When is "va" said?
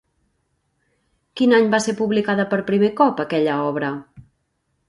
1.75-1.81